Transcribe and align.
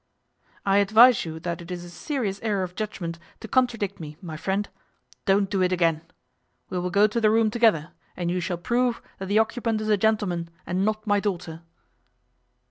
'I 0.65 0.77
advise 0.77 1.25
you 1.25 1.39
that 1.41 1.61
it 1.61 1.69
is 1.69 1.83
a 1.83 1.89
serious 1.91 2.39
error 2.41 2.63
of 2.63 2.73
judgement 2.73 3.19
to 3.39 3.47
contradict 3.47 3.99
me, 3.99 4.17
my 4.19 4.35
friend. 4.35 4.67
Don't 5.25 5.47
do 5.47 5.61
it 5.61 5.71
again. 5.71 6.01
We 6.71 6.79
will 6.79 6.89
go 6.89 7.05
to 7.05 7.21
the 7.21 7.29
room 7.29 7.51
together, 7.51 7.91
and 8.17 8.31
you 8.31 8.39
shall 8.39 8.57
prove 8.57 8.99
that 9.19 9.27
the 9.27 9.37
occupant 9.37 9.79
is 9.79 9.89
a 9.89 9.97
gentleman, 9.97 10.49
and 10.65 10.83
not 10.83 11.05
my 11.05 11.19
daughter. 11.19 11.61